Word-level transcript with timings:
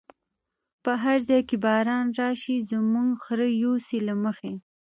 په 0.83 0.91
هر 1.03 1.17
ځای 1.27 1.41
چی 1.49 1.55
باران 1.65 2.07
راشی، 2.19 2.55
زمونږ 2.71 3.09
خره 3.23 3.47
یوسی 3.63 3.97
له 4.07 4.13
مخی 4.23 4.53